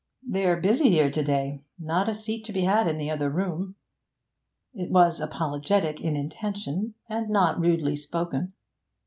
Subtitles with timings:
[0.27, 1.63] 'They're busy here to day.
[1.77, 3.75] Not a seat to be had in the other room.'
[4.73, 8.53] It was apologetic in intention, and not rudely spoken.